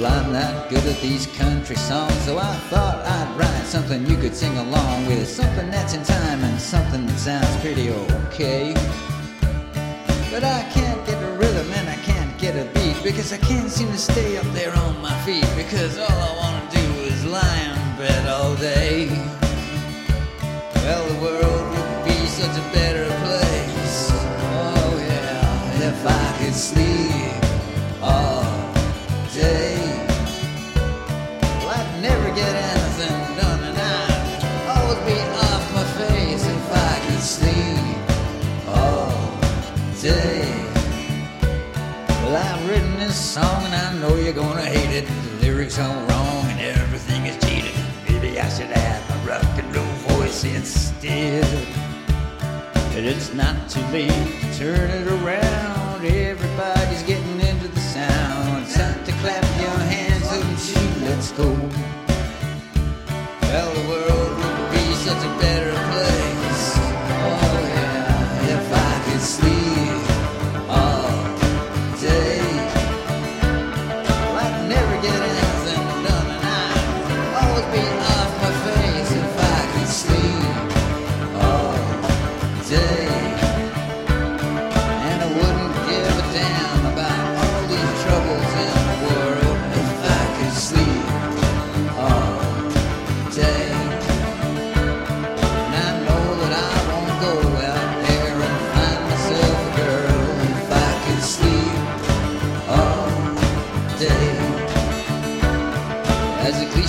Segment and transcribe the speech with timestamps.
[0.00, 4.16] Well, I'm not good at these country songs, so I thought I'd write something you
[4.16, 5.28] could sing along with.
[5.28, 8.72] Something that's in time and something that sounds pretty okay.
[10.30, 13.70] But I can't get a rhythm and I can't get a beat because I can't
[13.70, 17.26] seem to stay up there on my feet because all I want to do is
[17.26, 19.08] lie in bed all day.
[20.76, 24.08] Well, the world would be such a better place.
[24.12, 27.44] Oh, yeah, if I could sleep
[28.02, 28.39] all
[44.10, 45.06] know you're gonna hate it.
[45.06, 47.74] The lyrics are wrong, and everything is cheated.
[48.08, 51.46] Maybe I should have my rock and roll voice instead.
[52.92, 56.04] But it's not too late to turn it around.
[56.04, 58.64] Everybody's getting into the sound.
[58.64, 61.59] It's time to clap your hands and shoot, let's go.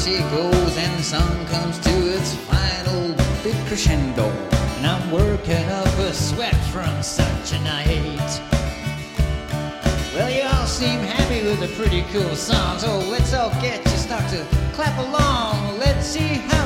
[0.00, 4.24] As the goes and the song comes to its final big crescendo,
[4.78, 8.40] and I'm working up a sweat from such a night.
[10.14, 13.84] Well, you all seem happy with a pretty cool song, so oh, let's all get
[13.84, 15.78] you start to clap along.
[15.78, 16.59] Let's see how